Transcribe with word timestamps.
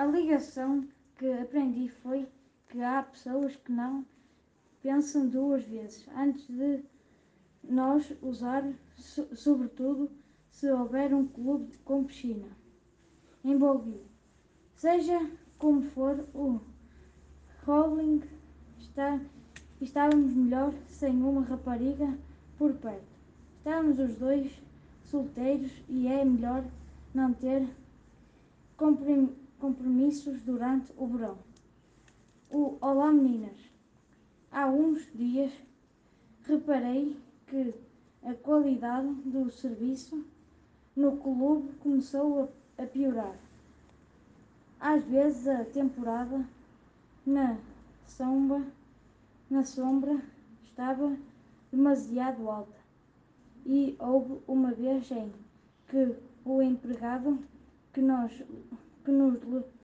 A 0.00 0.06
ligação 0.06 0.88
que 1.18 1.30
aprendi 1.30 1.90
foi 1.90 2.26
que 2.70 2.80
há 2.80 3.02
pessoas 3.02 3.54
que 3.56 3.70
não 3.70 4.06
pensam 4.80 5.28
duas 5.28 5.62
vezes 5.64 6.08
antes 6.16 6.46
de 6.46 6.82
nós 7.62 8.10
usar, 8.22 8.64
sobretudo 8.96 10.10
se 10.50 10.72
houver 10.72 11.12
um 11.12 11.26
clube 11.26 11.76
com 11.84 12.04
piscina 12.04 12.48
envolvido. 13.44 14.06
Seja 14.74 15.20
como 15.58 15.82
for, 15.90 16.26
o 16.32 16.62
Rowling 17.66 18.22
está, 18.78 19.20
estávamos 19.82 20.32
melhor 20.32 20.72
sem 20.88 21.22
uma 21.22 21.42
rapariga 21.42 22.16
por 22.56 22.72
perto. 22.72 23.04
Estamos 23.58 23.98
os 23.98 24.14
dois 24.14 24.50
solteiros 25.04 25.70
e 25.90 26.06
é 26.06 26.24
melhor 26.24 26.64
não 27.12 27.34
ter 27.34 27.68
compromissos 28.78 29.49
durante 30.44 30.92
o 30.96 31.06
verão. 31.06 31.38
O 32.50 32.78
Olá 32.80 33.12
meninas, 33.12 33.58
há 34.50 34.66
uns 34.66 35.06
dias 35.14 35.52
reparei 36.44 37.16
que 37.46 37.74
a 38.24 38.34
qualidade 38.34 39.12
do 39.24 39.50
serviço 39.50 40.24
no 40.96 41.16
clube 41.18 41.72
começou 41.74 42.50
a 42.78 42.86
piorar. 42.86 43.36
Às 44.80 45.04
vezes 45.04 45.46
a 45.46 45.64
temporada 45.64 46.44
na 47.26 47.58
sombra, 48.06 48.64
na 49.50 49.64
sombra 49.64 50.22
estava 50.64 51.16
demasiado 51.70 52.48
alta 52.48 52.80
e 53.66 53.94
houve 53.98 54.40
uma 54.48 54.72
vez 54.72 55.10
em 55.10 55.30
que 55.88 56.16
o 56.44 56.62
empregado 56.62 57.38
que, 57.92 58.00
nós, 58.00 58.32
que 59.04 59.12
nos 59.12 59.38